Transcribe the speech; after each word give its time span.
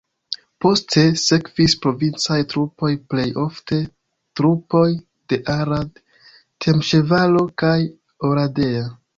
Poste 0.63 1.01
sekvis 1.23 1.75
provincaj 1.83 2.37
trupoj 2.53 2.89
plej 3.13 3.27
ofte 3.43 3.79
trupoj 4.41 4.83
de 5.35 5.39
Arad, 5.59 6.03
Temeŝvaro 6.67 7.47
kaj 7.65 7.79
Oradea. 8.33 8.91